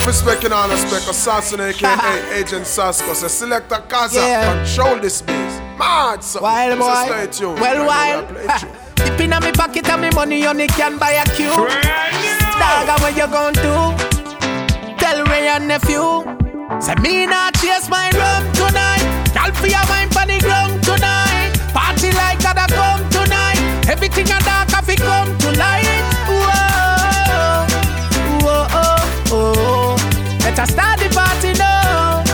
Enough 0.00 0.06
respect 0.08 0.44
in 0.44 0.52
honor 0.52 0.78
spec. 0.78 1.06
Assassin 1.10 1.60
aka 1.68 2.32
Agent 2.32 2.66
Sasco. 2.66 3.12
Say 3.12 3.26
Selecta 3.26 3.86
K-Za. 3.86 4.18
Yeah. 4.18 4.64
Control 4.64 4.98
this 4.98 5.20
biz. 5.20 5.60
Mad 5.78 6.24
so. 6.24 6.40
Wild 6.40 6.78
boy. 6.78 6.86
So 6.86 7.04
stay 7.04 7.26
tuned. 7.26 7.60
Well, 7.60 7.86
wild. 7.86 8.28
Dip 8.96 9.20
in 9.20 9.28
my 9.28 9.52
pocket 9.52 9.86
and 9.90 10.00
me 10.00 10.10
money 10.14 10.46
only 10.46 10.68
can 10.68 10.96
buy 10.96 11.10
a 11.20 11.24
cube. 11.36 11.52
Dog, 11.52 13.00
what 13.02 13.14
you 13.14 13.26
gon' 13.28 13.52
do? 13.52 14.96
Tell 14.96 15.22
Wray 15.26 15.48
and 15.48 15.68
nephew. 15.68 16.24
Say 16.80 16.94
me 17.02 17.26
not 17.26 17.52
chase 17.60 17.90
my 17.90 18.08
rum 18.16 18.50
tonight. 18.54 19.04
Y'all 19.34 19.52
for 19.52 19.66
your 19.66 19.84
mind 19.88 20.16
on 20.16 20.28
the 20.28 20.40
ground 20.40 20.82
tonight. 20.82 21.52
Party 21.74 22.10
like 22.12 22.40
gotta 22.40 22.72
come 22.72 23.06
tonight. 23.10 23.60
Everything 23.86 24.32
I 24.32 24.40
dark, 24.40 24.68
coffee 24.68 24.96
come 24.96 25.36
to 25.36 25.50
light. 25.58 26.19
Oh. 30.50 30.56
Better 30.56 30.72
start 30.72 30.98
the 30.98 31.08
party 31.14 31.52
now. 31.58 32.24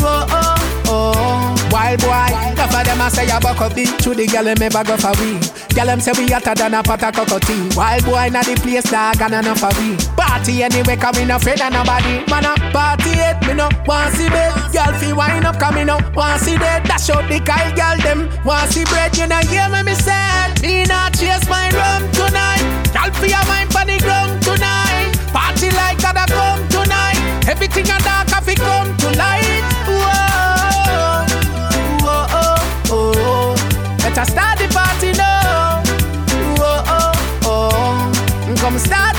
Whoa, 0.00 0.26
oh, 0.30 0.84
oh. 0.88 1.68
Wild 1.70 2.00
boy, 2.00 2.52
enough 2.52 2.74
of 2.74 2.84
them 2.84 3.00
I 3.00 3.08
say 3.08 3.28
I 3.28 3.40
buck 3.40 3.60
up 3.60 3.74
beat. 3.74 3.88
To 4.00 4.14
the 4.14 4.26
girl, 4.26 4.44
me 4.44 4.68
bag 4.68 4.90
off 4.90 5.04
a 5.04 5.12
weed. 5.20 5.40
Girl, 5.74 5.86
them 5.86 6.00
say 6.00 6.12
we 6.16 6.30
hotter 6.30 6.54
than 6.54 6.74
a 6.74 6.82
pot 6.82 7.02
of 7.02 7.14
cockatoo. 7.14 7.76
Wild 7.76 8.04
boy, 8.04 8.28
na 8.32 8.42
the 8.42 8.54
place, 8.56 8.90
dog, 8.90 9.20
and 9.20 9.34
enough 9.34 9.62
of 9.62 9.72
we. 9.78 9.96
Party 10.16 10.62
anyway, 10.62 10.96
come 10.96 11.16
in, 11.16 11.28
no 11.28 11.36
afraid 11.36 11.60
of 11.60 11.72
nobody. 11.72 12.24
Man, 12.28 12.44
a 12.44 12.54
party 12.72 13.12
it, 13.12 13.36
me 13.46 13.54
no 13.54 13.68
want 13.86 14.14
see 14.14 14.28
bed. 14.28 14.52
Girl, 14.72 14.92
feel 14.98 15.16
wine 15.16 15.44
up, 15.44 15.58
come 15.58 15.76
in, 15.76 15.86
no 15.86 15.98
want 16.14 16.40
see 16.40 16.56
dead. 16.56 16.84
Dash 16.84 17.10
out 17.10 17.28
the 17.28 17.40
Kyle, 17.40 17.72
girl, 17.76 17.96
them 18.00 18.28
want 18.44 18.70
see 18.72 18.84
bread. 18.84 19.16
You 19.16 19.26
know, 19.28 19.40
hear 19.48 19.68
me, 19.68 19.82
me 19.82 19.94
say. 19.94 20.52
Me 20.62 20.84
not 20.84 21.14
chase 21.14 21.48
my 21.48 21.68
rum 21.72 22.04
tonight. 22.12 22.64
Girl, 22.92 23.12
feel 23.20 23.30
your 23.36 23.44
mind 23.46 23.74
on 23.76 23.86
the 23.86 23.98
ground 24.00 24.41
Everything 27.48 27.84
a 27.84 27.98
dark, 28.00 28.28
coffee 28.28 28.54
come 28.54 28.96
to 28.98 29.10
light. 29.10 29.62
Whoa, 29.86 31.26
whoa, 32.04 32.26
oh, 32.30 33.12
oh. 33.20 33.96
Better 33.98 34.24
start 34.24 34.58
the 34.58 34.68
party 34.68 35.12
now. 35.12 35.82
Come 38.62 38.78
start 38.78 39.11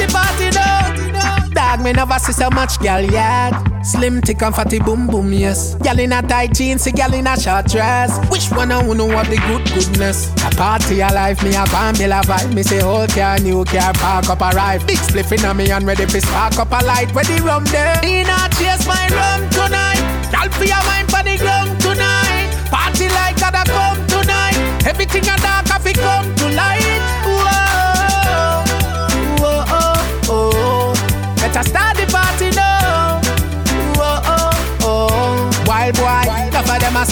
never 1.94 2.20
see 2.20 2.34
so 2.34 2.50
much 2.50 2.80
gal 2.80 3.04
yet. 3.04 3.54
Slim, 3.84 4.22
thick 4.22 4.42
and 4.42 4.56
fatty, 4.56 4.80
boom 4.80 5.08
boom, 5.08 5.34
yes. 5.34 5.76
Gal 5.76 6.00
in 6.00 6.14
a 6.14 6.22
tight 6.22 6.54
jeans, 6.54 6.88
gal 6.92 7.14
in 7.14 7.28
a 7.28 7.40
short 7.40 7.68
dress. 7.68 8.18
Which 8.30 8.50
one 8.52 8.72
I 8.72 8.82
wanna 8.82 9.08
have 9.08 9.30
the 9.30 9.38
good 9.38 9.66
goodness? 9.74 10.32
A 10.46 10.50
party 10.56 11.02
alive, 11.02 11.42
me 11.44 11.50
a 11.56 11.66
go 11.66 11.92
bill 11.98 12.14
a 12.14 12.22
vibe. 12.24 12.54
Me 12.54 12.64
say 12.64 12.82
old 12.82 13.10
car, 13.10 13.40
new 13.40 13.64
car, 13.66 13.94
park 13.94 14.30
up 14.30 14.42
arrive. 14.42 14.86
Big 14.88 14.98
spliff 14.98 15.32
in 15.32 15.58
me 15.58 15.72
and 15.72 15.86
ready 15.86 16.06
for 16.06 16.20
spark 16.20 16.58
up 16.58 16.72
a 16.72 16.84
light. 16.86 17.14
Where 17.14 17.26
the 17.26 17.42
rum 17.44 17.66
there? 17.66 18.00
Me 18.02 18.24
not 18.24 18.52
chase 18.54 18.88
my 18.88 19.08
rum 19.12 19.50
tonight. 19.50 20.04
Gal 20.32 20.50
for 20.50 20.66
your 20.66 20.84
mind 20.86 21.10
for 21.12 21.24
the 21.24 21.38
ground 21.38 21.80
tonight. 21.80 22.50
Party 22.72 23.10
like 23.10 23.40
gotta 23.40 23.70
come 23.70 24.00
tonight. 24.08 24.58
Everything 24.88 25.24
a 25.24 25.36
dark, 25.38 25.72
I 25.72 25.80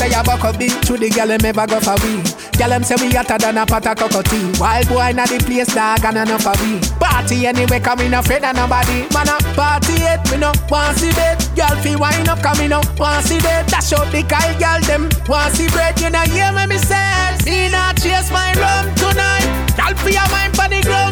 say 0.02 0.14
I 0.14 0.24
buck 0.24 0.44
up 0.44 0.58
beat. 0.58 0.74
To 0.90 0.98
the 0.98 1.10
girl 1.10 1.28
them 1.28 1.46
ever 1.46 1.68
go 1.68 1.80
for 1.80 1.98
we. 2.02 2.18
Girl 2.58 2.70
them 2.74 2.84
say 2.84 2.98
we 2.98 3.14
hotter 3.14 3.38
than 3.38 3.58
a 3.58 3.66
pot 3.66 3.86
of 3.86 3.96
cockatoo. 3.98 4.58
Wild 4.58 4.88
boy 4.90 5.12
na 5.14 5.26
the 5.30 5.38
place 5.46 5.74
dog 5.74 6.04
and 6.04 6.18
enough 6.18 6.48
of 6.48 6.58
we. 6.66 6.82
Party 6.98 7.46
anyway, 7.46 7.80
come 7.80 8.02
in 8.02 8.14
afraid 8.14 8.44
of 8.44 8.56
nobody. 8.56 9.06
Man 9.14 9.30
a 9.30 9.38
party 9.54 10.02
it, 10.02 10.22
me 10.32 10.38
no 10.42 10.52
want 10.70 10.98
see 10.98 11.14
bed. 11.14 11.38
Girl 11.54 11.76
feel 11.86 12.00
wine 12.00 12.28
up, 12.28 12.42
come 12.42 12.60
in 12.62 12.74
no 12.74 12.82
want 12.98 13.26
see 13.26 13.40
bed. 13.40 13.68
Dash 13.68 13.94
out 13.94 14.10
the 14.12 14.26
Kyle, 14.26 14.54
girl 14.58 14.82
them 14.90 15.04
want 15.30 15.54
see 15.54 15.70
bread. 15.70 16.00
You 16.02 16.10
know 16.10 16.26
hear 16.34 16.52
me 16.52 16.66
me 16.66 16.78
say, 16.82 17.38
me 17.46 17.70
not 17.70 18.02
chase 18.02 18.32
my 18.32 18.54
rum 18.58 18.90
tonight. 18.98 19.46
Girl 19.78 19.94
feel 20.02 20.18
your 20.18 20.30
mind 20.34 20.56
for 20.58 20.68
the 20.68 20.82
ground 20.82 21.11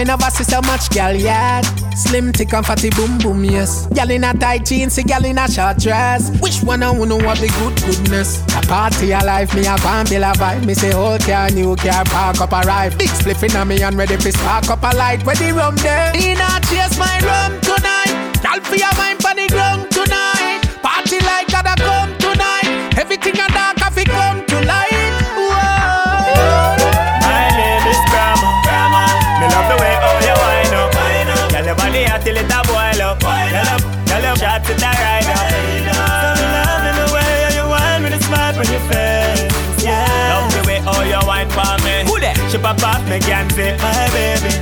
me 0.00 0.04
never 0.04 0.30
see 0.30 0.44
so 0.44 0.60
much 0.62 0.88
gal 0.90 1.14
yet. 1.14 1.64
Slim, 1.94 2.32
thick 2.32 2.52
and 2.54 2.64
fatty, 2.64 2.88
boom, 2.90 3.18
boom, 3.18 3.44
yes. 3.44 3.86
Gal 3.88 4.10
in 4.10 4.24
a 4.24 4.32
tight 4.32 4.64
jeans, 4.64 4.96
a 4.96 5.02
gal 5.02 5.24
in 5.24 5.36
a 5.36 5.46
short 5.50 5.76
dress. 5.76 6.30
Which 6.40 6.62
one 6.62 6.82
I 6.82 6.90
wanna 6.90 7.20
have 7.22 7.40
the 7.40 7.48
good 7.60 7.76
goodness? 7.84 8.42
A 8.56 8.62
party 8.66 9.12
alive, 9.12 9.54
me 9.54 9.66
a 9.66 9.76
go 9.76 10.04
bill 10.08 10.24
a 10.24 10.32
vibe. 10.32 10.64
Me 10.64 10.74
say 10.74 10.94
old 10.94 11.20
car, 11.20 11.50
new 11.50 11.76
car, 11.76 12.04
park 12.04 12.40
up 12.40 12.52
arrive. 12.52 12.96
Big 12.96 13.10
spliff 13.10 13.42
in 13.44 13.68
me 13.68 13.82
and 13.82 13.96
ready 13.96 14.16
for 14.16 14.32
spark 14.32 14.70
up 14.70 14.82
a 14.82 14.96
light. 14.96 15.24
Where 15.26 15.36
the 15.36 15.52
rum 15.52 15.76
there? 15.76 16.12
Me 16.14 16.34
not 16.34 16.69
it 32.40 32.50
a 32.50 32.60
boil 32.64 33.00
up. 33.04 33.18
Tell 34.08 34.22
them, 34.22 34.36
shots 34.36 34.66
to 34.68 34.74
the 34.74 34.90
ride 34.90 35.30
up. 35.36 35.46
Me 35.52 36.46
loving 36.56 36.96
the 37.00 37.06
way 37.14 37.32
you 37.56 37.64
with 38.02 38.16
a 38.16 38.20
smile 38.24 38.56
on 38.58 38.66
your 38.66 38.84
face. 38.88 39.84
Yeah. 39.84 40.06
Love 40.32 40.52
the 40.56 40.62
way 40.68 40.78
all 40.88 41.04
you 41.04 41.20
wine 41.26 41.50
for 41.50 41.74
me. 41.84 42.04
Who 42.08 42.18
that? 42.20 42.36
She 42.50 42.58
pop 42.58 42.82
off 42.82 43.02
me 43.08 43.18
can 43.20 43.48
say, 43.50 43.76
my 43.76 44.08
baby. 44.14 44.52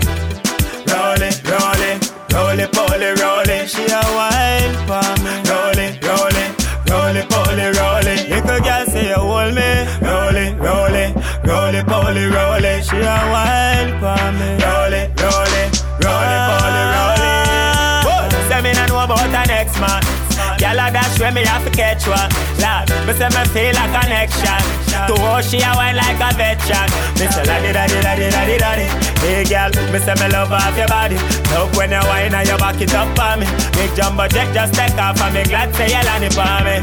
Roll 0.90 1.22
it, 1.22 1.36
roll 1.46 1.82
it, 1.90 1.98
roll 2.32 2.58
it, 2.58 2.70
pull 2.72 3.02
it, 3.08 3.14
roll 3.20 3.48
it. 3.48 3.68
She 3.70 3.84
a 3.86 4.02
wine 4.16 4.76
for 4.88 5.08
me. 5.22 5.32
Roll 5.46 5.78
it, 5.78 5.92
roll 6.04 6.36
it, 6.40 6.52
roll 6.90 7.16
it, 7.16 7.26
it, 7.26 8.06
it. 8.06 8.30
Little 8.30 8.60
girl 8.60 8.84
say 8.86 9.08
you 9.08 9.14
hold 9.14 9.54
me. 9.54 9.70
Roll 10.02 10.36
it, 10.36 10.52
roll 10.58 10.94
it, 10.94 11.10
roll 11.46 11.74
it, 11.74 11.86
pull 11.86 12.16
it, 12.16 12.28
roll 12.34 12.64
it. 12.64 12.84
She 12.84 12.96
a 12.96 13.18
wine 13.32 13.92
for 14.00 14.32
me. 14.38 14.57
A 20.88 20.92
dash 20.92 21.20
when 21.20 21.34
me 21.34 21.44
have 21.44 21.64
to 21.64 21.70
catch 21.70 22.06
one. 22.08 22.30
Lad, 22.58 22.88
me 23.06 23.12
say 23.12 23.28
me 23.28 23.42
feel 23.52 23.76
a 23.76 23.84
connection. 23.92 24.60
To 25.08 25.14
how 25.20 25.40
she 25.40 25.60
a 25.60 25.70
wine 25.76 25.96
like 25.96 26.16
a 26.16 26.30
veteran. 26.36 26.88
Me 27.20 27.26
say 27.28 27.44
la 27.44 27.56
di 27.60 27.70
da 27.76 27.84
di 27.86 27.98
da 28.00 28.12
di 28.16 28.26
da 28.32 28.42
di 28.48 28.56
da 28.58 28.70
di. 28.78 28.86
Hey 29.20 29.44
girl, 29.44 29.70
me 29.92 29.98
say 30.00 30.16
me 30.16 30.26
love 30.32 30.52
off 30.52 30.76
your 30.76 30.88
body. 30.88 31.18
Look 31.52 31.70
when 31.76 31.92
you 31.92 32.02
wine 32.08 32.34
and 32.34 32.48
you 32.48 32.56
back 32.56 32.80
it 32.80 32.94
up 32.94 33.08
for 33.16 33.36
me. 33.36 33.46
Big 33.76 33.92
jumbo 33.96 34.26
jet 34.28 34.48
just 34.54 34.74
take 34.74 34.96
off 34.96 35.20
and 35.20 35.34
me 35.34 35.44
glad 35.44 35.74
say 35.76 35.88
you 35.92 36.02
land 36.08 36.24
it 36.24 36.32
for 36.32 36.58
me. 36.64 36.76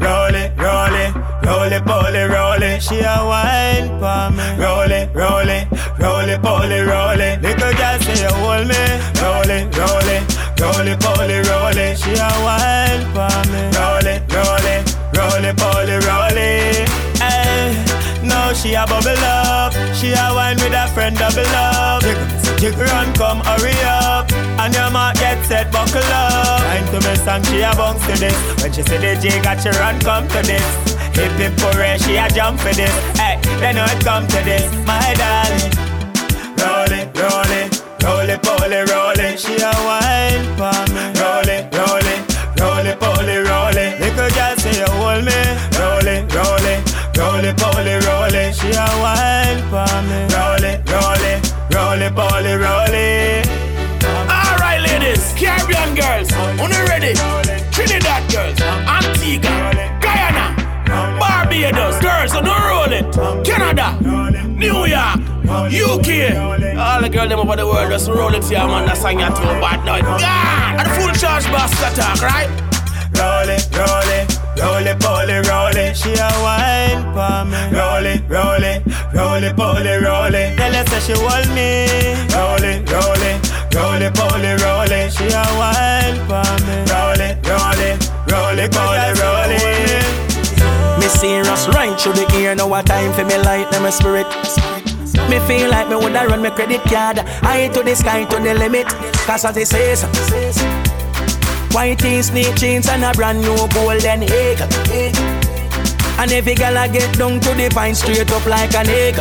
Roll 0.00 0.34
it, 0.34 0.50
roll 0.58 0.94
it, 0.94 1.12
roll 1.46 1.70
it, 1.70 2.28
roll. 2.34 2.64
She 2.80 2.98
a 3.00 3.16
wine 3.24 3.88
for 4.00 4.24
me. 4.36 4.46
Roll 4.62 4.90
it, 4.90 5.08
roll 5.14 5.48
it, 5.48 5.68
roll. 6.00 7.16
Little 7.44 7.72
girl 7.78 7.96
say 8.00 8.18
you 8.24 8.32
hold 8.40 8.66
me. 8.66 8.82
Roll 9.22 9.50
it, 9.52 9.66
roll 9.78 10.08
it, 10.08 10.24
roll. 11.48 11.94
She 11.94 12.12
a 12.12 12.28
wine 12.44 12.63
she 18.74 18.80
a 18.80 18.86
bubble 18.86 19.24
up. 19.24 19.72
She 19.94 20.10
a 20.10 20.34
wine 20.34 20.56
with 20.56 20.74
a 20.74 20.88
friend 20.94 21.16
double 21.16 21.46
up. 21.54 22.02
Jiggle, 22.58 22.82
run, 22.90 23.14
come 23.14 23.38
hurry 23.46 23.74
up. 23.86 24.26
And 24.58 24.74
your 24.74 24.90
mark 24.90 25.14
get 25.14 25.38
set, 25.46 25.70
buckle 25.70 26.02
up. 26.02 26.58
Time 26.58 26.86
to 26.90 26.98
me 27.08 27.14
song, 27.22 27.42
she 27.44 27.62
a 27.62 27.70
bounce 27.76 28.04
to 28.06 28.18
this. 28.18 28.34
When 28.60 28.72
she 28.72 28.82
see 28.82 28.98
the 28.98 29.14
J 29.22 29.40
got 29.42 29.64
you 29.64 29.70
run, 29.78 30.00
come 30.00 30.26
to 30.26 30.42
this. 30.42 30.66
Hip 31.14 31.30
hip 31.38 31.54
hooray, 31.62 31.98
she 31.98 32.16
a 32.16 32.26
jump 32.30 32.58
for 32.58 32.74
this. 32.74 32.90
Hey, 33.14 33.38
then 33.62 33.76
know 33.76 33.86
it 33.86 34.02
come 34.02 34.26
to 34.26 34.40
this, 34.42 34.66
my 34.82 35.14
darling. 35.14 35.70
Roll 36.58 36.90
it, 36.98 37.06
roll 37.14 37.50
it, 37.54 37.70
roll 38.02 38.26
it, 38.26 38.42
pull 38.42 38.72
it, 38.74 38.90
roll 38.90 39.20
it. 39.22 39.38
She 39.38 39.54
a 39.54 39.70
wine 39.86 40.50
for 40.58 40.74
me. 40.90 41.14
Roll 41.22 41.46
it, 41.46 41.70
roll 41.70 42.06
it, 42.10 42.22
roll 42.58 42.86
it, 42.90 42.98
pull 42.98 43.28
it, 43.34 43.40
roll 43.46 43.76
it. 43.78 44.00
Little 44.02 44.30
girl 44.34 44.56
say 44.58 44.74
you 44.82 44.90
hold 44.98 45.22
me. 45.22 45.38
Roll 45.78 46.08
it, 46.10 46.26
roll 46.34 46.66
it, 46.74 46.82
roll 47.14 47.44
it, 47.44 47.62
roll 47.62 47.86
it. 47.86 48.03
For. 49.94 50.34
Roll 50.34 50.64
it, 50.64 50.82
roll 50.90 51.22
it, 51.22 51.54
roll 51.70 52.02
it, 52.02 52.14
pull 52.14 52.46
it, 52.46 52.58
roll 52.58 52.94
it. 52.94 53.46
Alright, 54.26 54.80
ladies, 54.82 55.32
Caribbean 55.38 55.94
girls, 55.94 56.32
on 56.32 56.70
you 56.70 56.84
ready? 56.90 57.14
Trinidad 57.70 58.28
girls, 58.32 58.60
Antigua, 58.90 59.70
Guyana, 60.00 60.56
Barbados 61.18 62.00
girls, 62.00 62.34
on 62.34 62.44
roll 62.44 62.92
it. 62.92 63.06
Canada, 63.46 63.96
New 64.48 64.84
York, 64.86 65.20
UK, 65.46 66.34
all 66.76 67.00
the 67.00 67.08
girls 67.08 67.28
them 67.28 67.38
over 67.38 67.54
the 67.54 67.66
world 67.66 67.90
just 67.90 68.08
roll 68.08 68.34
it 68.34 68.44
here, 68.44 68.66
man. 68.66 68.86
That 68.86 68.98
song 68.98 69.20
you 69.20 69.28
too 69.28 69.60
bad 69.62 69.84
now. 69.84 70.00
God. 70.18 70.54
talk, 71.94 72.20
right? 72.22 72.50
Roll 73.14 73.48
it, 73.48 73.62
roll 73.70 74.10
it, 74.10 74.43
roll 74.58 75.28
it, 75.28 75.46
roll 75.48 75.76
it. 75.76 75.96
She 75.96 76.12
a 76.12 76.28
wine 76.42 77.02
for 77.14 77.44
me. 77.44 77.60
Roll 77.76 78.06
it, 78.06 78.22
roll 78.28 78.62
it, 78.62 78.82
roll 79.14 79.42
it, 79.42 79.56
roll 79.56 80.34
it. 80.34 80.56
Tell 80.56 80.72
her 80.72 80.86
say 80.86 81.00
she 81.00 81.14
want 81.22 81.48
me. 81.54 81.86
Roll 82.34 82.62
it, 82.62 82.84
roll 82.90 83.22
it, 83.22 83.38
roll 83.74 84.02
it, 84.02 84.14
pull 84.14 84.44
it, 84.44 84.62
roll 84.62 84.90
it. 84.90 85.12
She 85.12 85.26
a 85.26 85.44
wine 85.58 86.18
for 86.28 86.46
me. 86.66 86.76
Roll 86.90 87.20
it, 87.20 87.34
roll 87.46 87.80
it, 87.80 87.96
roll 88.30 88.58
it, 88.58 88.70
pull 88.72 88.94
it, 88.94 89.14
roll 89.20 89.50
it. 89.50 90.24
Me 91.00 91.08
serious 91.08 91.68
right 91.68 91.98
through 92.00 92.14
the 92.14 92.26
ear, 92.38 92.54
now 92.54 92.72
a 92.74 92.82
time 92.82 93.12
for 93.12 93.24
me 93.24 93.36
light, 93.38 93.70
my 93.80 93.90
spirit. 93.90 94.26
Me 95.30 95.38
feel 95.46 95.70
like 95.70 95.88
me 95.88 95.96
woulda 95.96 96.26
run 96.26 96.42
my 96.42 96.50
credit 96.50 96.82
card 96.82 97.18
High 97.18 97.68
to 97.68 97.82
the 97.82 97.94
sky 97.94 98.24
to 98.24 98.36
the 98.40 98.54
limit 98.54 98.86
Cause 99.26 99.44
as 99.44 99.56
it 99.56 99.68
says 99.68 101.03
White 101.74 101.98
tees, 101.98 102.26
snake 102.26 102.54
chains 102.54 102.88
and 102.88 103.02
a 103.02 103.12
brand 103.12 103.40
new 103.40 103.56
golden 103.74 104.22
egg 104.22 104.60
And 106.20 106.30
every 106.30 106.54
gal 106.54 106.78
I 106.78 106.86
get 106.86 107.18
down 107.18 107.40
to 107.40 107.48
the 107.52 107.68
pine 107.74 107.96
straight 107.96 108.30
up 108.30 108.46
like 108.46 108.72
an 108.76 108.88
egg 108.88 109.16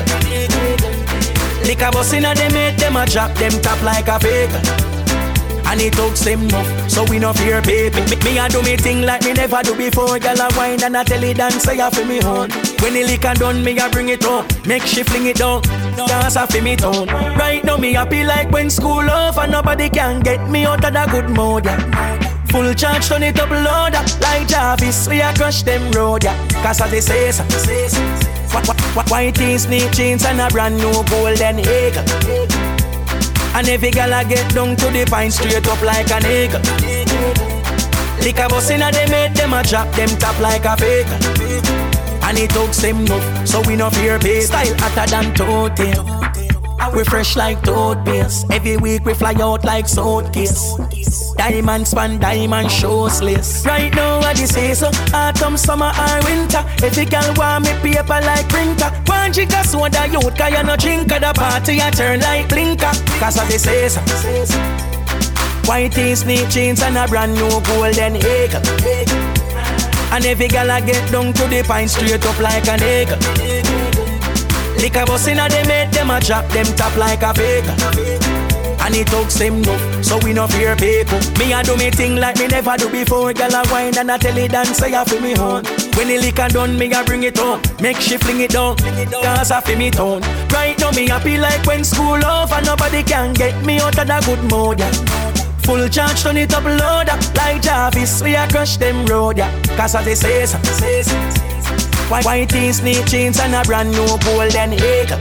Lick 1.66 1.82
a 1.82 1.90
bus 1.90 2.14
inna 2.14 2.36
them 2.36 2.52
head, 2.52 2.78
them 2.78 2.96
a 2.96 3.08
drop 3.08 3.34
them 3.40 3.54
top 3.64 3.82
like 3.82 4.08
a 4.08 4.20
fake 4.20 4.84
and 5.66 5.82
it 5.82 5.94
talks 5.94 6.20
them 6.20 6.44
enough, 6.44 6.90
so 6.92 7.04
we 7.06 7.18
no 7.18 7.34
fear 7.34 7.60
baby. 7.62 8.00
Me, 8.02 8.18
me 8.24 8.38
a 8.38 8.48
do 8.48 8.62
me 8.62 8.76
thing 8.76 9.02
like 9.02 9.24
me 9.24 9.34
never 9.34 9.64
do 9.64 9.76
before. 9.76 10.20
Girl 10.20 10.40
a 10.40 10.50
wine 10.56 10.84
and 10.84 10.96
a 10.96 11.04
tell 11.04 11.24
it 11.24 11.38
dance, 11.38 11.64
say 11.64 11.78
for 11.90 12.06
me 12.06 12.22
home. 12.22 12.52
When 12.80 12.94
the 12.94 13.04
liquor 13.08 13.34
done, 13.34 13.64
me 13.64 13.80
a 13.80 13.90
bring 13.90 14.10
it 14.10 14.24
up, 14.26 14.46
make 14.68 14.84
she 14.84 15.02
fling 15.02 15.26
it 15.26 15.38
down. 15.38 15.64
Dance 15.96 16.38
for 16.38 16.62
me 16.62 16.76
tone. 16.76 17.08
Right 17.08 17.64
now 17.64 17.78
me 17.78 17.94
happy 17.94 18.24
like 18.24 18.52
when 18.52 18.70
school 18.70 19.10
off 19.10 19.38
and 19.38 19.52
nobody 19.52 19.90
can 19.90 20.20
get 20.20 20.48
me 20.48 20.66
out 20.66 20.86
of 20.86 20.94
the 20.94 21.08
good 21.10 21.30
mood. 21.30 21.66
Yeah. 21.66 22.23
Full 22.54 22.74
charge, 22.76 23.08
turn 23.08 23.24
it 23.24 23.40
up 23.40 23.50
louder 23.50 24.06
Like 24.22 24.48
Jarvis, 24.48 25.08
we 25.08 25.22
a 25.22 25.34
crush 25.34 25.64
them 25.64 25.92
road, 25.92 26.24
yeah 26.24 26.38
Cause 26.62 26.82
as 26.82 26.92
they 26.92 27.02
say, 27.02 27.32
so, 27.32 27.44
White 29.10 29.34
tees, 29.34 29.64
snake 29.64 29.92
chains 29.92 30.24
and 30.24 30.40
a 30.40 30.48
brand 30.50 30.78
new 30.78 31.04
golden 31.10 31.60
egg 31.68 32.74
and 33.56 33.70
every 33.70 33.92
gal 33.92 34.12
I 34.12 34.24
get 34.24 34.52
down 34.54 34.76
to 34.78 34.86
the 34.90 35.06
pine 35.06 35.30
straight 35.30 35.68
up 35.68 35.80
like 35.84 36.10
an 36.10 36.26
egg. 36.26 36.54
Lick 38.24 38.40
a 38.40 38.48
bus 38.50 38.72
inna 38.72 38.92
them 38.92 39.10
head, 39.10 39.36
them 39.36 39.54
a 39.54 39.62
drop 39.62 39.92
them 39.96 40.10
top 40.18 40.40
like 40.40 40.66
a 40.66 40.76
fake. 40.76 41.06
And 42.24 42.40
it 42.40 42.50
talks 42.50 42.82
them 42.82 43.02
enough, 43.02 43.48
so 43.48 43.62
we 43.68 43.76
no 43.76 43.92
fear 43.92 44.18
pay. 44.18 44.42
Style 44.42 44.74
hotter 44.80 45.10
than 45.12 45.36
tote 45.36 46.33
we 46.92 47.04
fresh 47.04 47.36
like 47.36 47.62
toothpaste. 47.62 48.46
Every 48.52 48.78
week 48.78 49.06
we 49.06 49.14
fly 49.14 49.34
out 49.40 49.64
like 49.64 49.88
suitcase. 49.88 50.76
Diamond 51.38 51.88
span, 51.88 52.20
diamond 52.20 52.72
shoeless. 52.72 53.66
Right 53.66 53.94
now 53.94 54.20
what 54.20 54.36
this 54.36 54.56
is 54.58 54.80
so 54.80 54.92
autumn, 55.14 55.58
summer 55.58 55.92
or 55.98 56.24
winter. 56.26 56.64
If 56.86 56.98
you 56.98 57.06
can 57.06 57.34
want 57.36 57.66
me 57.66 57.74
paper 57.82 58.20
like 58.22 58.50
printer. 58.50 58.90
One 59.06 59.32
jigga 59.32 59.64
soda 59.66 60.08
youth, 60.08 60.38
cause 60.38 60.52
you 60.52 60.64
no 60.64 60.76
drink 60.76 61.12
at 61.12 61.22
the 61.22 61.34
party, 61.40 61.80
I 61.82 61.92
turn 61.92 62.20
like 62.22 62.50
blinker. 62.50 62.92
Cause 63.20 63.38
what 63.38 63.48
this 63.48 63.68
is 63.68 63.98
White 65.68 65.94
snake 65.94 66.50
chains 66.50 66.82
and 66.82 66.98
a 66.98 67.08
brand 67.08 67.34
new 67.36 67.50
golden 67.62 68.18
egg. 68.18 68.54
And 70.12 70.26
every 70.26 70.48
gal 70.48 70.70
I 70.70 70.82
get 70.82 71.12
down 71.12 71.34
to 71.34 71.48
the 71.48 71.64
pine 71.64 71.88
straight 71.88 72.26
up 72.26 72.40
like 72.40 72.68
an 72.68 72.82
egg. 72.84 73.53
A 74.84 75.06
bus 75.06 75.28
inna 75.28 75.48
them 75.48 75.66
head, 75.66 75.94
them 75.94 76.10
a 76.12 76.20
drop 76.20 76.46
them 76.50 76.66
top 76.76 76.96
like 76.98 77.24
a 77.24 77.34
fake. 77.34 77.64
And 78.84 78.94
it 78.94 79.08
talks 79.08 79.36
them 79.36 79.64
enough, 79.64 80.04
so 80.04 80.20
we 80.20 80.34
no 80.34 80.46
fear 80.46 80.76
people. 80.76 81.20
Me 81.40 81.54
a 81.54 81.64
do 81.64 81.78
me 81.78 81.90
thing 81.90 82.18
like 82.18 82.38
me 82.38 82.48
never 82.48 82.76
do 82.76 82.90
before. 82.90 83.32
Girl 83.34 83.56
a 83.56 83.64
wine 83.72 83.98
and 83.98 84.12
a 84.12 84.18
tell 84.18 84.38
it 84.38 84.52
dance, 84.52 84.78
say 84.78 84.94
a 84.94 85.06
fi 85.06 85.20
me 85.22 85.36
home. 85.36 85.64
When 85.96 86.10
the 86.10 86.20
liquor 86.20 86.50
done, 86.50 86.78
me 86.78 86.92
a 86.92 87.02
bring 87.04 87.24
it 87.24 87.38
home. 87.38 87.62
Make 87.82 87.98
she 87.98 88.18
fling 88.18 88.42
it 88.42 88.52
down, 88.52 88.76
cause 88.76 89.52
a 89.52 89.62
fi 89.62 89.76
me 89.76 89.90
tone. 89.90 90.22
Right 90.50 90.78
now 90.78 90.92
me 90.92 91.08
happy 91.08 91.38
like 91.38 91.66
when 91.66 91.86
school 91.86 92.16
and 92.16 92.66
nobody 92.66 93.04
can 93.04 93.34
get 93.34 93.66
me 93.66 93.80
out 93.80 93.98
of 93.98 94.06
the 94.06 94.22
good 94.26 94.44
mood. 94.52 94.80
Yeah. 94.80 94.92
Full 95.64 95.88
charge, 95.88 96.22
turn 96.22 96.36
it 96.36 96.54
up 96.54 96.66
louder 96.66 97.18
Like 97.36 97.62
Jarvis, 97.62 98.22
we 98.22 98.36
a 98.36 98.46
crush 98.50 98.76
them 98.76 99.06
road, 99.06 99.38
yeah 99.38 99.50
Cause 99.78 99.96
as 99.96 100.04
they 100.04 100.14
say, 100.14 100.46
so. 100.46 101.53
White 102.22 102.50
tees, 102.50 102.78
snake 102.78 103.08
chains 103.08 103.40
and 103.40 103.56
a 103.56 103.64
brand 103.64 103.92
new 103.92 104.06
golden 104.20 104.74
egg. 104.74 105.12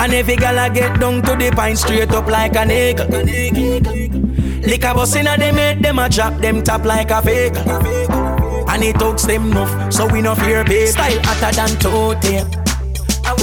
And 0.00 0.14
every 0.14 0.36
gal 0.36 0.58
I 0.58 0.70
get 0.70 0.98
down 0.98 1.22
to 1.22 1.36
the 1.36 1.52
pine 1.54 1.76
straight 1.76 2.10
up 2.12 2.26
like 2.26 2.56
an 2.56 2.70
egg. 2.70 2.98
Lick 4.66 4.84
a 4.84 4.94
bus 4.94 5.14
inna 5.14 5.36
them 5.36 5.56
head, 5.56 5.82
them 5.82 5.98
a 5.98 6.08
drop 6.08 6.40
them 6.40 6.62
top 6.62 6.84
like 6.84 7.10
a 7.10 7.20
fake. 7.22 7.56
And 8.68 8.82
it 8.82 8.98
talks 8.98 9.24
them 9.24 9.52
enough, 9.52 9.92
so 9.92 10.06
we 10.06 10.22
no 10.22 10.34
fear 10.34 10.64
babe. 10.64 10.88
Style 10.88 11.20
hotter 11.22 11.54
than 11.54 11.78
tote 11.78 12.63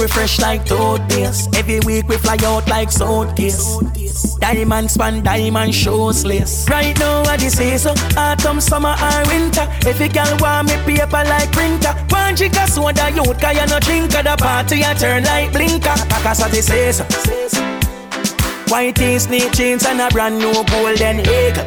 we 0.02 0.08
fresh 0.08 0.40
like 0.40 0.64
toothpaste. 0.64 1.54
Every 1.54 1.78
week 1.80 2.08
we 2.08 2.16
fly 2.16 2.36
out 2.42 2.66
like 2.66 2.90
suitcase. 2.90 3.78
Diamond 4.40 4.90
span, 4.90 5.22
diamond 5.22 5.74
shoeless. 5.74 6.68
Right 6.68 6.98
now 6.98 7.22
what 7.22 7.38
this 7.38 7.60
is 7.60 7.82
so 7.82 7.94
autumn, 8.16 8.60
summer 8.60 8.96
or 9.00 9.22
winter. 9.28 9.66
If 9.86 10.00
you 10.00 10.08
can 10.08 10.36
want 10.38 10.68
me 10.68 10.76
paper 10.96 11.22
like 11.24 11.52
printer, 11.52 11.94
one 12.10 12.34
jigga 12.34 12.66
soda 12.66 13.10
youth, 13.14 13.40
cause 13.40 13.56
you 13.56 13.66
no 13.66 13.78
drink 13.78 14.14
at 14.14 14.24
the 14.24 14.36
party, 14.42 14.84
I 14.84 14.94
turn 14.94 15.22
like 15.22 15.52
blinker. 15.52 15.94
Cause 16.24 16.40
what 16.40 16.50
this 16.50 16.68
is 16.70 16.96
so. 16.96 17.62
White 18.68 18.96
tees, 18.96 19.24
snake 19.24 19.52
chains 19.52 19.86
and 19.86 20.00
a 20.00 20.08
brand 20.08 20.38
new 20.38 20.52
golden 20.64 21.20
egg. 21.20 21.58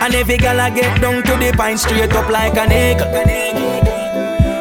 And 0.00 0.14
every 0.14 0.38
gal 0.38 0.58
I 0.58 0.70
get 0.70 1.02
down 1.02 1.22
to 1.22 1.32
the 1.36 1.52
pine 1.54 1.76
straight 1.76 2.12
up 2.12 2.30
like 2.30 2.56
an 2.56 2.72
egg. 2.72 3.77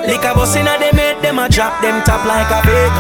Lick 0.07 0.23
a 0.23 0.33
bus 0.33 0.55
inna 0.55 0.79
them 0.79 0.95
head, 0.95 1.21
them 1.21 1.37
a 1.37 1.49
drop 1.49 1.81
them 1.81 2.01
top 2.03 2.25
like 2.25 2.49
a 2.49 2.61
big. 2.65 2.91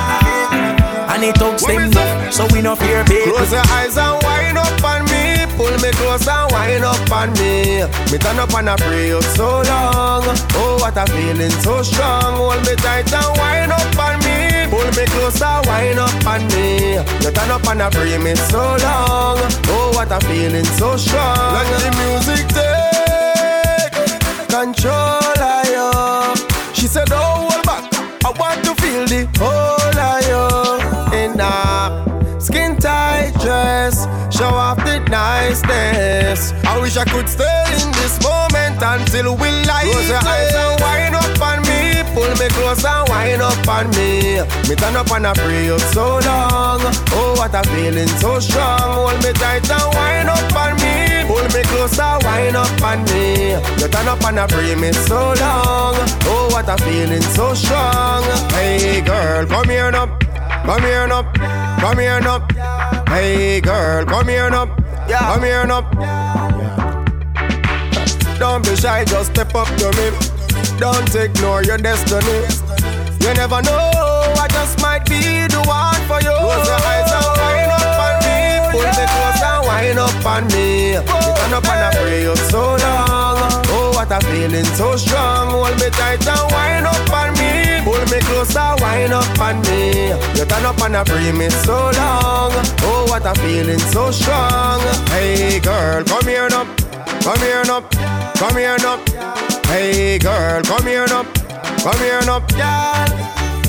And 1.09 1.23
it 1.23 1.35
talks 1.35 1.65
them 1.65 1.83
enough, 1.83 2.33
so 2.33 2.45
we 2.51 2.61
no 2.61 2.75
fear 2.75 3.03
big. 3.05 3.23
Close 3.23 3.51
your 3.51 3.63
eyes 3.71 3.97
and 3.97 4.21
wind 4.23 4.57
up 4.57 4.83
on 4.83 5.05
me. 5.05 5.47
Pull 5.55 5.71
me 5.79 5.89
close 5.95 6.27
and 6.27 6.51
wind 6.51 6.83
up 6.83 7.09
on 7.09 7.31
me. 7.39 7.87
Me 8.11 8.17
turn 8.19 8.37
up 8.37 8.53
and 8.53 8.69
I 8.69 8.75
pray 8.75 9.13
up 9.13 9.23
so 9.23 9.63
long. 9.63 10.23
Oh, 10.59 10.77
what 10.81 10.97
a 10.97 11.05
feeling 11.07 11.55
so 11.63 11.81
strong. 11.81 12.35
Hold 12.35 12.59
me 12.67 12.75
tight 12.75 13.11
and 13.11 13.37
wind 13.39 13.71
up 13.71 13.97
on 13.97 14.19
me. 14.27 14.67
Pull 14.69 14.85
me 14.99 15.05
close 15.07 15.41
and 15.41 15.65
wind 15.65 15.99
up 15.99 16.27
on 16.27 16.45
me. 16.53 16.99
You 17.23 17.31
turn 17.31 17.49
up 17.49 17.65
and 17.65 17.81
I 17.81 17.89
pray 17.89 18.17
me 18.19 18.35
so 18.35 18.59
long. 18.83 19.39
Oh, 19.71 19.91
what 19.95 20.11
a 20.11 20.19
feeling 20.27 20.65
so 20.75 20.97
strong. 20.97 21.55
Let 21.55 21.67
the 21.71 21.91
music 22.03 22.45
take 22.51 23.95
control 24.51 25.39
of 25.39 25.65
you. 25.71 26.46
She 26.77 26.85
said, 26.85 27.07
don't 27.07 27.19
hold 27.19 27.65
back. 27.65 27.91
I 28.23 28.29
want 28.37 28.63
to 28.65 28.75
feel 28.75 29.03
the 29.09 29.25
whole 29.41 29.97
of 29.97 30.21
you 30.29 31.17
in 31.17 31.39
a 31.41 32.39
skin 32.39 32.77
tight 32.77 33.33
dress. 33.41 34.05
Show 34.29 34.45
off 34.45 34.77
the 34.85 34.99
niceness. 35.09 36.53
I 36.65 36.79
wish 36.79 36.95
I 36.95 37.05
could 37.05 37.27
stay 37.27 37.63
in 37.81 37.91
this 37.93 38.21
moment 38.21 38.77
until 38.77 39.35
we 39.37 39.49
light 39.65 39.89
Close 39.89 40.07
your 40.07 40.21
eyes 40.21 40.53
and 40.53 40.79
wind 40.79 41.15
up 41.15 41.41
on 41.41 41.61
me. 41.65 42.05
Pull 42.13 42.29
me 42.37 42.47
close 42.53 42.85
and 42.85 43.09
wind 43.09 43.41
up 43.41 43.67
on 43.67 43.89
me. 43.97 44.37
Me 44.69 44.75
turn 44.75 44.95
up 44.95 45.09
and 45.09 45.25
I 45.25 45.33
pray 45.33 45.71
up 45.71 45.81
so 45.81 46.19
long. 46.29 46.81
Oh, 47.17 47.33
what 47.37 47.55
a 47.55 47.67
feeling 47.73 48.07
so 48.21 48.39
strong. 48.39 48.77
Hold 48.77 49.23
me 49.23 49.33
tight 49.33 49.67
and 49.67 49.95
wind 49.97 50.29
up 50.29 50.55
on 50.55 50.75
me. 50.75 51.06
Pull 51.27 51.43
me 51.43 51.61
closer, 51.63 52.17
wind 52.23 52.55
up 52.55 52.81
on 52.81 53.03
me. 53.05 53.51
You 53.79 53.87
turn 53.89 54.07
up 54.07 54.23
and 54.23 54.39
I 54.39 54.47
pray 54.47 54.75
me 54.75 54.93
so 54.93 55.33
long. 55.39 55.95
Oh, 56.23 56.47
what 56.51 56.69
a 56.69 56.77
feeling 56.83 57.21
so 57.21 57.53
strong. 57.53 58.23
Hey 58.51 59.01
girl, 59.01 59.45
come 59.45 59.69
here 59.69 59.91
now. 59.91 60.07
Come 60.65 60.81
here 60.83 61.07
now. 61.07 61.23
Come 61.79 61.99
here 61.99 62.19
now. 62.21 62.47
Hey 63.07 63.61
girl, 63.61 64.05
come 64.05 64.27
here 64.27 64.49
now. 64.49 64.65
Come 65.07 65.43
here 65.43 65.65
now. 65.65 65.81
Don't 68.39 68.63
be 68.63 68.75
shy, 68.75 69.03
just 69.05 69.31
step 69.31 69.53
up 69.55 69.67
to 69.79 69.91
me. 69.97 70.11
Don't 70.79 71.13
ignore 71.15 71.63
your 71.63 71.77
destiny. 71.77 72.45
You 73.19 73.33
never 73.33 73.61
know, 73.63 73.91
I 74.37 74.47
just 74.49 74.79
might 74.81 75.05
be 75.09 75.47
the 75.47 75.61
one 75.67 76.01
for 76.07 76.21
you. 76.21 76.31
Close 76.31 76.67
your 76.67 76.79
eyes 76.79 77.11
and 77.11 77.25
wind 77.35 77.71
up 77.71 77.99
on 78.05 78.13
me. 78.23 78.37
Pull 78.71 78.85
me 78.85 79.05
close 79.09 79.35
and 79.35 79.36
wind 79.67 79.99
up 79.99 80.25
on 80.25 80.47
me. 80.47 80.93
You 80.93 81.03
turn 81.03 81.53
up 81.53 81.67
and 81.67 81.83
I 81.85 81.91
pray 81.99 82.25
up 82.25 82.37
so 82.49 82.79
long. 82.79 83.37
Oh, 83.75 83.91
what 83.93 84.11
a 84.11 84.19
feeling 84.25 84.65
so 84.79 84.95
strong. 84.95 85.51
Hold 85.51 85.75
me 85.79 85.89
tight 85.91 86.25
and 86.25 86.51
wind 86.55 86.87
up 86.87 87.11
on 87.11 87.29
me. 87.35 87.83
Pull 87.83 88.03
me 88.11 88.19
closer, 88.27 88.73
wind 88.79 89.13
up 89.13 89.39
on 89.39 89.61
me. 89.67 90.09
You 90.37 90.45
turn 90.45 90.65
up 90.65 90.81
and 90.81 90.95
I 90.95 91.03
pray 91.03 91.31
me 91.31 91.49
so 91.49 91.91
long. 91.99 92.55
Oh, 92.87 93.05
what 93.09 93.25
a 93.25 93.33
feeling 93.41 93.83
so 93.93 94.11
strong. 94.11 94.81
Hey 95.11 95.59
girl, 95.59 96.03
come 96.03 96.25
here 96.25 96.49
now. 96.49 96.65
Come 97.21 97.39
here 97.39 97.63
now. 97.65 97.81
Come 98.35 98.55
here 98.55 98.77
now. 98.79 98.97
Hey 99.67 100.17
girl, 100.17 100.63
come 100.63 100.87
here 100.87 101.07
now. 101.07 101.23
Come 101.83 101.99
here 101.99 102.21
now. 102.25 103.26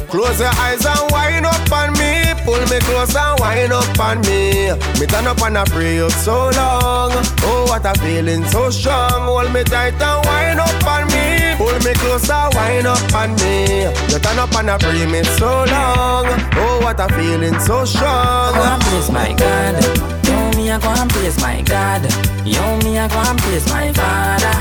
Close 0.09 0.41
your 0.41 0.49
eyes 0.57 0.87
and 0.87 1.13
wind 1.13 1.45
up 1.45 1.71
on 1.71 1.93
me. 1.93 2.33
Pull 2.45 2.61
me 2.73 2.79
close 2.81 3.15
and 3.15 3.39
wind 3.41 3.73
up 3.73 4.01
on 4.01 4.21
me. 4.23 4.73
Me 4.99 5.07
turn 5.07 5.27
up 5.27 5.43
and 5.43 5.59
I 5.59 5.65
pray 5.65 6.01
up 6.01 6.13
so 6.13 6.49
long. 6.57 7.13
Oh, 7.45 7.67
what 7.69 7.85
a 7.85 7.93
feeling 8.01 8.43
so 8.47 8.71
strong. 8.71 9.29
Hold 9.29 9.53
me 9.53 9.65
tight 9.65 10.01
and 10.01 10.25
wind 10.25 10.61
up 10.61 10.87
on 10.87 11.07
me. 11.13 11.55
Pull 11.59 11.77
me 11.85 11.93
closer, 12.01 12.49
wind 12.57 12.87
up 12.87 13.13
on 13.13 13.37
me. 13.37 13.83
You 14.09 14.19
turn 14.19 14.39
up 14.39 14.55
and 14.57 14.71
I 14.71 14.79
free 14.79 15.05
me 15.05 15.23
so 15.37 15.65
long. 15.69 16.25
Oh, 16.57 16.81
what 16.83 16.99
a 17.01 17.09
feeling 17.13 17.61
so 17.61 17.85
strong. 17.85 18.55
Go 18.55 18.63
and 18.63 18.83
praise 18.83 19.11
my 19.11 19.35
God. 19.35 19.77
Yo, 20.25 20.57
me 20.57 20.71
a 20.71 20.79
go 20.79 20.89
and 20.89 21.11
praise 21.11 21.39
my 21.43 21.61
God. 21.61 22.03
Yo, 22.47 22.65
me 22.81 22.97
a 22.97 23.09
go 23.09 23.19
and 23.29 23.39
praise 23.39 23.69
my 23.69 23.93
Father. 23.93 24.57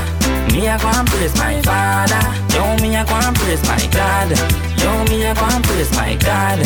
Me 0.52 0.66
a 0.68 0.76
go 0.76 0.88
and 0.88 1.08
praise 1.08 1.34
my 1.36 1.62
Father. 1.62 2.20
Yo, 2.52 2.76
me 2.82 2.96
a 2.96 3.04
go 3.06 3.14
and 3.14 3.34
praise 3.34 3.62
my 3.62 3.88
God. 3.90 4.67
Yo, 4.82 5.04
me 5.10 5.24
a 5.26 5.34
go 5.34 5.44
and 5.44 5.64
praise 5.64 5.90
my 5.92 6.14
God. 6.16 6.58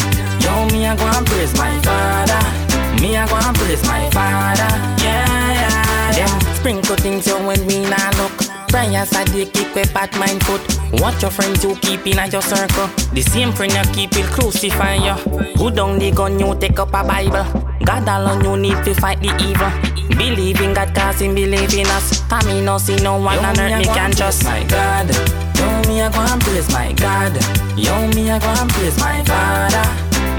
Yo, 0.43 0.67
me 0.73 0.87
a 0.87 0.95
go 0.97 1.05
and 1.07 1.27
praise 1.27 1.55
my 1.59 1.79
Father. 1.83 2.41
Me 3.01 3.17
a 3.17 3.27
go 3.27 3.37
and 3.37 3.57
praise 3.57 3.83
my 3.87 4.09
Father. 4.11 4.71
Yeah, 5.03 5.27
yeah, 5.53 6.17
yeah. 6.19 6.39
Sprinkle 6.55 6.97
things 6.97 7.27
you 7.27 7.37
when 7.47 7.65
we 7.67 7.81
not 7.81 8.17
look. 8.19 8.33
Prayers 8.69 9.13
I 9.13 9.25
dey 9.25 9.47
keep 9.47 9.75
a 9.77 9.85
pat 9.93 10.17
mind 10.19 10.43
foot. 10.45 10.61
Watch 11.01 11.23
your 11.23 11.31
friends 11.31 11.63
you 11.65 11.75
keep 11.77 12.07
in 12.07 12.31
your 12.31 12.43
circle. 12.43 12.87
The 13.13 13.23
same 13.23 13.53
friend 13.53 13.73
you 13.73 13.83
keep 13.93 14.15
will 14.15 14.27
crucify 14.29 14.95
you. 14.95 15.15
Put 15.57 15.75
down 15.77 15.99
the 15.99 16.11
gun, 16.11 16.39
you 16.39 16.55
take 16.59 16.79
up 16.79 16.89
a 16.95 17.03
Bible. 17.05 17.45
God 17.85 18.09
alone 18.09 18.45
you 18.45 18.57
need 18.57 18.85
to 18.85 18.95
fight 18.95 19.21
the 19.21 19.33
evil. 19.45 19.71
Believe 20.17 20.61
in 20.61 20.73
God, 20.75 20.95
cause 20.95 21.21
him 21.21 21.35
believe 21.35 21.75
in 21.75 21.87
us. 21.89 22.23
Me 22.47 22.65
no 22.65 22.79
see 22.79 22.97
no 22.97 23.17
one 23.19 23.39
on 23.45 23.59
earth 23.61 23.79
me 23.79 23.85
can 23.85 24.11
trust. 24.13 24.45
My 24.45 24.63
God, 24.65 25.09
yo 25.63 25.71
me 25.89 26.01
a 26.01 26.11
go 26.11 26.21
and 26.21 26.41
praise 26.43 26.69
my 26.73 26.93
God. 26.93 27.35
Yo 27.77 27.95
me 28.15 28.31
a 28.31 28.39
go 28.41 28.49
and 28.49 28.71
praise 28.71 28.99
my 28.99 29.23
Father. 29.25 29.87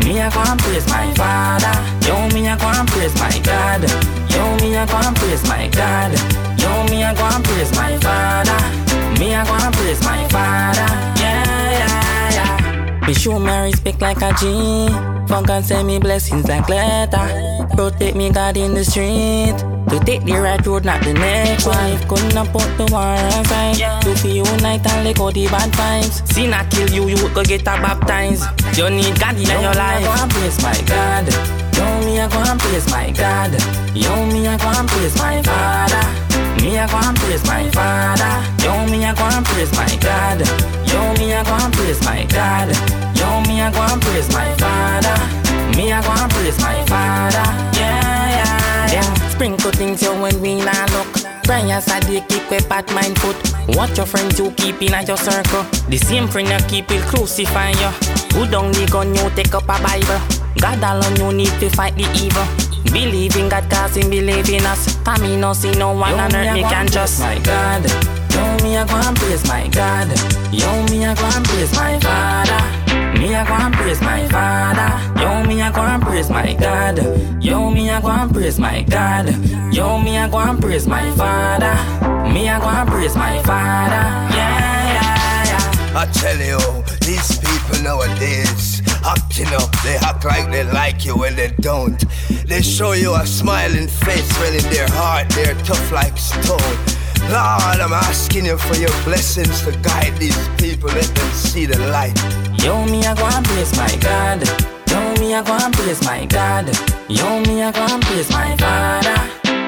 Me 0.03 0.20
a 0.20 0.30
go 0.30 0.42
and 0.44 0.60
praise 0.60 0.88
my 0.88 1.13
Father. 1.15 1.74
Yo 2.06 2.15
me 2.34 2.48
a 2.48 2.56
go 2.58 2.68
and 2.68 2.88
praise 2.89 3.15
my 3.15 3.39
God. 3.39 3.84
Yo 4.34 4.44
me 4.60 4.75
a 4.75 4.86
go 4.86 4.98
and 4.98 5.15
praise 5.15 5.44
my 5.48 5.68
God. 5.70 6.12
Yo 6.60 6.72
me 6.89 7.03
a 7.03 7.13
go 7.15 7.24
and 7.24 7.44
praise 7.44 7.72
my 7.75 7.98
Father. 8.06 8.60
Me 9.20 9.34
a 9.34 9.44
go 9.46 9.53
and 9.56 9.74
praise 9.75 10.01
my 10.03 10.27
Father. 10.30 10.73
Show 13.24 13.39
my 13.39 13.63
respect 13.63 14.01
like 14.01 14.22
a 14.22 14.34
G. 14.36 14.51
For 15.27 15.42
God 15.42 15.63
send 15.63 15.88
me 15.88 15.98
blessings 15.98 16.46
like 16.50 16.68
glitter. 16.68 17.24
Protect 17.74 18.18
me 18.18 18.30
God 18.30 18.58
in 18.58 18.74
the 18.74 18.84
street. 18.84 19.56
To 19.88 20.00
take 20.03 20.25
the 20.25 20.34
right 20.34 20.60
road, 20.68 20.84
not 20.84 21.01
the 21.03 21.13
next 21.13 21.65
one. 21.65 21.92
If 21.94 22.06
couldn't 22.10 22.36
put 22.51 22.68
the 22.75 22.86
war 22.92 23.15
aside. 23.39 23.80
To 24.03 24.13
feel 24.15 24.46
unite 24.46 24.86
and 24.92 25.06
let 25.08 25.15
go 25.15 25.32
the 25.32 25.48
bad 25.48 25.72
vibes. 25.72 26.27
Sin 26.34 26.53
I 26.53 26.68
kill 26.68 26.89
you, 26.89 27.08
you 27.08 27.30
go 27.34 27.44
get 27.44 27.62
a 27.62 27.80
baptized. 27.80 28.44
You 28.77 28.89
need 28.89 29.18
God 29.18 29.38
in 29.38 29.48
your 29.48 29.74
life. 29.74 30.03
Yo, 30.03 30.12
me 30.12 30.20
a 30.20 30.20
go 30.20 30.20
and 30.20 30.32
praise 30.32 30.60
my 30.60 30.75
God. 30.84 31.27
Yo, 31.80 31.86
me 32.03 32.20
a 32.20 32.27
go 32.27 32.44
and 32.44 32.60
praise 32.60 32.89
my 32.92 33.12
God. 33.12 33.56
Yo, 33.96 34.12
me 34.27 34.48
a 34.48 34.58
go 34.58 34.68
and 34.68 34.88
praise 34.89 35.15
my 35.15 35.42
Father. 35.44 36.03
Me 36.60 36.75
a 36.75 36.88
go 36.92 37.00
and 37.00 37.15
praise 37.15 37.46
my 37.48 37.72
Father. 37.72 38.36
Yo, 38.63 38.86
me 38.92 39.06
a 39.06 39.15
go 39.15 39.24
and 39.24 39.46
praise 39.46 39.72
my 39.72 39.96
God. 40.03 40.44
Yo, 40.92 41.00
me 41.15 41.32
a 41.32 41.44
go 41.44 41.56
and 41.56 41.74
praise 41.74 42.03
my 42.03 42.25
God. 42.25 43.02
Yo, 43.24 43.39
me 43.48 43.62
a 43.62 43.72
go 43.72 43.80
and 43.88 44.01
praise 44.01 44.27
my 44.36 44.51
Father. 44.60 45.15
Me 45.77 45.92
a 45.96 46.01
go 46.03 46.12
and 46.12 46.30
praise 46.32 46.60
my 46.60 46.75
Father. 46.92 47.48
Yeah, 47.80 48.27
yeah, 48.38 48.92
yeah. 49.00 49.13
Sprinkle 49.30 49.72
things 49.72 50.01
you 50.03 50.12
when 50.22 50.36
we 50.42 50.56
not 50.60 50.92
look. 50.92 51.08
Prayers 51.44 51.88
I 51.89 52.00
dey 52.01 52.22
keep 52.27 52.51
a 52.51 52.60
pat 52.68 52.92
mind 52.94 53.18
foot. 53.20 53.36
Watch 53.75 53.98
your 53.98 54.06
friends 54.06 54.38
you 54.39 54.51
keep 54.51 54.82
in 54.82 54.92
your 55.08 55.18
circle. 55.18 55.63
The 55.89 55.98
same 55.98 56.27
friend 56.27 56.48
you 56.50 56.60
keep 56.68 56.89
will 56.89 57.01
crucify 57.08 57.70
you. 57.72 57.92
Put 58.36 58.51
down 58.51 58.72
the 58.72 58.88
gun, 58.92 59.15
you 59.15 59.30
take 59.36 59.53
up 59.56 59.63
a 59.63 59.80
Bible. 59.82 60.20
God 60.60 60.84
alone 60.84 61.15
you 61.20 61.34
need 61.38 61.53
to 61.60 61.70
fight 61.72 61.96
the 61.96 62.08
evil. 62.20 62.46
Believe 62.92 63.36
in 63.38 63.50
God, 63.50 63.70
cause 63.72 63.96
him 63.98 64.10
believe 64.10 64.50
in 64.50 64.65
us. 64.65 64.96
Come 65.03 65.22
me 65.22 65.36
no 65.38 65.53
see 65.53 65.72
no 65.72 65.94
one 65.94 66.13
on 66.20 66.36
earth 66.36 66.53
me 66.53 66.62
can 66.62 66.88
trust. 66.88 67.20
My 67.22 67.39
God, 67.39 67.84
yo 68.36 68.44
me 68.63 68.75
a 68.77 68.86
go 68.86 68.96
and 68.96 69.15
praise 69.18 69.46
my 69.48 69.68
God. 69.70 70.08
Yo 70.53 70.70
me 70.92 71.03
a 71.06 71.15
go 71.15 71.25
and 71.25 71.44
praise 71.46 71.74
my 71.75 72.00
Father. 72.00 72.83
Me 73.34 73.40
a 73.40 73.46
go 73.46 73.54
and 73.56 73.74
praise 73.74 74.00
my 74.00 74.28
Father. 74.28 75.20
Yo 75.20 75.44
me 75.48 75.60
a 75.60 75.72
go 75.72 75.82
and 75.82 76.04
praise 76.04 76.30
my 76.30 76.54
God. 76.54 77.44
Yo 77.44 77.72
me 77.72 77.90
a 77.90 78.00
go 78.00 78.10
and 78.10 78.32
praise 78.32 78.60
my 78.60 78.84
God. 78.84 79.28
Yo 79.74 80.00
me 80.00 80.18
a 80.18 80.28
go 80.28 80.38
and 80.38 80.62
praise 80.62 80.86
my 80.86 81.10
Father. 81.13 81.74
Me 82.32 82.48
a 82.48 82.60
go 82.60 82.68
and 82.68 82.88
praise 82.88 83.16
my 83.16 83.42
Father. 83.42 84.04
Yeah, 84.38 84.94
yeah, 84.94 85.46
yeah. 85.48 86.00
I 86.00 86.06
tell 86.13 86.38
you, 86.38 86.60
these 87.02 87.40
people 87.40 87.82
nowadays 87.82 88.84
acting 89.04 89.52
up. 89.56 89.72
They 89.82 89.96
act 89.96 90.25
like 90.25 90.52
they 90.52 90.66
like 90.66 91.04
you 91.04 91.18
when 91.18 91.36
they 91.36 91.56
don't. 91.60 92.06
They 92.46 92.62
show 92.62 92.92
you 92.92 93.16
a 93.16 93.25
smiling 93.25 93.88
face 93.88 94.32
when 94.42 94.54
in 94.54 94.72
their 94.72 94.90
heart 94.90 95.28
they're 95.30 95.56
tough 95.66 95.92
like 95.92 96.20
stone. 96.20 96.78
Lord, 97.32 97.80
I'm 97.82 97.94
asking 97.94 98.46
you 98.46 98.60
for 98.60 98.75
your 98.75 98.94
blessings 99.04 99.63
to 99.63 99.72
guide 99.80 100.16
these 100.18 100.38
people, 100.60 100.90
let 100.90 101.16
them 101.16 101.32
see 101.32 101.66
the 101.66 101.80
light. 101.90 102.43
Yo, 102.63 102.86
me 102.86 103.05
a 103.05 103.13
go 103.15 103.25
and 103.25 103.46
praise 103.46 103.75
my 103.75 103.96
God. 103.98 104.41
Yo, 104.89 105.13
me 105.20 105.34
a 105.34 105.43
go 105.43 105.53
and 105.53 105.74
praise 105.74 106.01
my 106.03 106.25
God. 106.25 106.70
Yo, 107.10 107.39
me 107.41 107.62
a 107.62 107.72
go 107.72 107.82
and 107.82 108.01
praise 108.03 108.29
my 108.29 108.55
Father. 108.58 109.17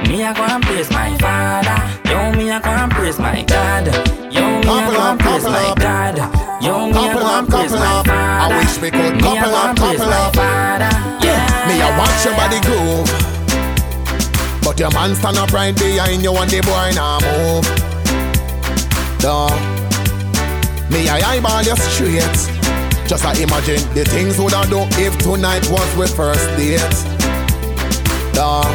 Me 0.09 0.23
a 0.23 0.33
go 0.33 0.43
and 0.43 0.63
praise 0.63 0.89
my 0.91 1.17
Father. 1.17 1.77
Yo, 2.09 2.31
me 2.37 2.49
a 2.49 2.59
go 2.59 2.69
and 2.69 2.91
praise 2.91 3.19
my 3.19 3.43
God. 3.43 3.87
Yo, 4.31 4.41
me 4.47 4.79
a 4.79 4.87
go 4.91 5.01
and 5.01 5.19
praise 5.19 5.43
my 5.43 5.73
God. 5.77 6.17
Yo, 6.63 6.87
me 6.87 7.09
a 7.09 7.13
go 7.13 7.27
and 7.39 7.47
praise 7.49 7.71
my 7.71 8.03
Father. 8.03 8.13
I 8.13 8.63
wish 8.63 8.81
we 8.81 8.91
could 8.91 9.19
couple 9.19 9.55
up, 9.55 9.75
couple 9.75 10.13
up. 10.13 10.35
Yeah. 11.21 11.67
Me 11.67 11.81
a 11.81 11.89
watch 11.99 12.23
your 12.23 12.35
body 12.35 12.59
groove. 12.61 13.11
But 14.63 14.79
your 14.79 14.91
man 14.91 15.15
stand 15.15 15.37
up 15.37 15.51
right 15.51 15.75
behind 15.77 16.23
you 16.23 16.33
and 16.35 16.49
the 16.49 16.61
boy 16.61 16.91
now 16.95 17.19
move. 17.19 17.65
Duh. 19.19 19.51
Me 20.89 21.09
I 21.09 21.19
eyeball 21.35 21.63
you 21.63 21.75
straight. 21.75 22.54
Just 23.07 23.23
I 23.23 23.33
imagine 23.41 23.81
the 23.93 24.03
things 24.03 24.39
would 24.39 24.53
I 24.53 24.65
do 24.69 24.79
if 25.01 25.17
tonight 25.19 25.67
was 25.69 25.89
we 25.97 26.07
first 26.07 26.45
date. 26.57 26.81
Duh. 28.33 28.65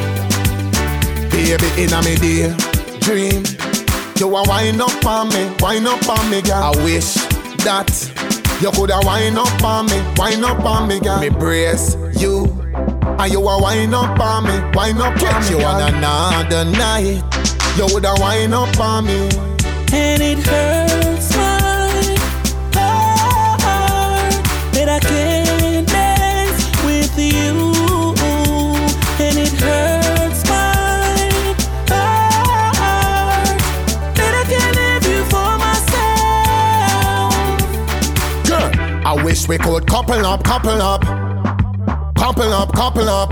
Baby 1.30 1.68
in 1.82 1.92
a 1.92 2.00
me 2.02 2.14
day 2.16 2.54
dream. 3.00 3.42
You 4.18 4.37
a 4.37 4.42
wind 4.46 4.80
up 4.80 5.04
on 5.04 5.28
me, 5.30 5.50
wind 5.60 5.88
up 5.88 6.06
on 6.08 6.30
me, 6.30 6.42
girl. 6.42 6.62
I 6.62 6.84
wish 6.84 7.14
that 7.64 7.90
you 8.60 8.70
coulda 8.70 9.00
wind 9.02 9.38
up 9.38 9.64
on 9.64 9.87
me, 9.87 9.99
wind 10.16 10.44
up 10.44 10.64
on 10.64 10.88
me, 10.88 11.00
girl. 11.00 11.18
Me 11.20 11.30
brace 11.30 11.96
you, 12.20 12.44
and 13.18 13.32
you 13.32 13.40
a 13.40 13.62
wind 13.62 13.94
up 13.94 14.20
on 14.20 14.44
me, 14.44 14.76
wind 14.76 15.00
up 15.00 15.20
on 15.22 15.42
me, 15.42 15.50
you 15.50 15.64
on 15.64 15.94
another 15.94 16.64
night. 16.66 17.22
You 17.76 17.87
woulda 17.87 18.14
wind 18.18 18.54
up 18.54 18.78
on 18.78 19.06
me. 19.06 19.28
and 19.92 20.22
it 20.22 20.38
hurts 20.46 21.09
we 39.50 39.59
could 39.59 39.85
couple 39.85 40.25
up, 40.25 40.45
couple 40.45 40.80
up, 40.80 41.02
couple 42.14 42.54
up, 42.54 42.73
couple 42.73 43.09
up. 43.09 43.30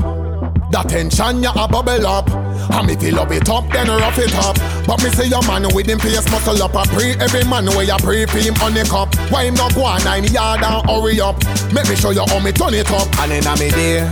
That 0.72 0.88
tension 0.88 1.44
ya 1.44 1.52
a 1.54 1.68
bubble 1.68 2.04
up. 2.04 2.28
And 2.74 2.88
me 2.88 2.96
feel 2.96 3.14
love 3.14 3.30
it 3.30 3.48
up, 3.48 3.70
then 3.70 3.86
rough 3.86 4.18
it 4.18 4.34
up. 4.34 4.58
But 4.84 5.00
me 5.00 5.10
say 5.10 5.28
your 5.28 5.46
man 5.46 5.72
with 5.72 5.86
him 5.86 6.00
face 6.00 6.28
muscle 6.28 6.60
up. 6.60 6.74
I 6.74 6.86
pray 6.86 7.14
every 7.22 7.44
man 7.44 7.66
where 7.66 7.84
you 7.84 7.94
pray 8.02 8.26
for 8.26 8.38
him 8.38 8.54
on 8.58 8.74
the 8.74 8.82
cup. 8.82 9.14
Why 9.30 9.44
him 9.44 9.54
not 9.54 9.76
go 9.76 9.84
on 9.84 10.02
nine 10.02 10.24
yard 10.24 10.64
and 10.64 10.90
hurry 10.90 11.20
up? 11.20 11.38
Make 11.70 11.88
me 11.88 11.94
show 11.94 12.10
you 12.10 12.26
how 12.26 12.42
me 12.42 12.50
turn 12.50 12.74
it 12.74 12.90
up. 12.90 13.06
And 13.22 13.30
then 13.30 13.46
I 13.46 13.54
me 13.54 13.70
day 13.70 14.02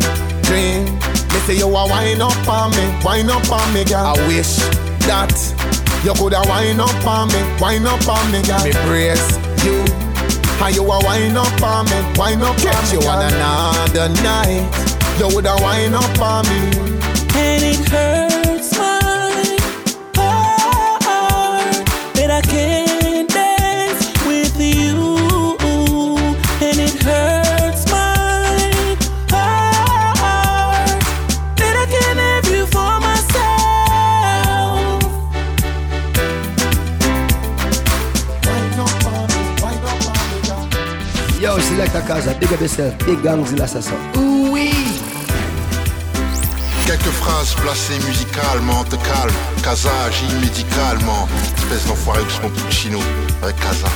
dream. 0.47 0.87
Me 1.35 1.39
say 1.43 1.59
you 1.59 1.67
a 1.67 1.83
wind 1.91 2.23
up 2.23 2.39
on 2.47 2.71
me, 2.71 2.87
wind 3.03 3.35
up 3.35 3.51
on 3.51 3.67
me, 3.75 3.83
girl. 3.83 4.15
I 4.15 4.27
wish 4.31 4.63
that 5.11 5.35
you 6.07 6.15
coulda 6.15 6.39
wind 6.47 6.81
up 6.81 7.03
on 7.03 7.27
me, 7.35 7.43
wind 7.59 7.85
up 7.91 8.07
on 8.07 8.31
me, 8.31 8.47
girl. 8.47 8.63
Me 8.63 8.71
brace 8.87 9.27
you. 9.67 10.06
And 10.63 10.75
you 10.75 10.83
a 10.83 10.99
wind 11.05 11.37
up 11.37 11.63
on 11.63 11.87
me, 11.87 11.99
wind 12.17 12.43
up 12.43 12.57
on 12.57 12.85
me, 12.85 12.93
you 12.93 13.01
on 13.09 13.23
another 13.33 14.09
night. 14.23 14.65
You 15.19 15.29
woulda 15.29 15.57
wind 15.61 15.95
up 15.95 16.19
on 16.21 16.45
me. 16.49 16.59
And 17.35 17.63
it 17.63 17.89
hurts 17.89 18.36
Yo, 41.57 41.63
select 41.63 41.95
a 41.95 42.03
casa, 42.03 42.35
big 42.39 42.53
up 42.53 42.61
yourself, 42.61 42.95
big 43.07 43.23
gangzilla 43.23 43.67
sasa. 43.67 43.95
Ooh 44.19 44.53
wee. 44.53 45.01
Quelques 46.85 47.15
phrases 47.21 47.55
placées 47.55 47.99
musicalement 48.07 48.85
te 48.85 48.97
calme. 48.97 49.35
Casa 49.63 49.89
agit 50.07 50.31
médicalement. 50.35 51.27
Espèce 51.57 51.87
d'enfoiré 51.87 52.23
de 52.25 52.29
son 52.29 52.51
Puccino 52.51 52.99
avec 53.43 53.57
Casa. 53.57 53.89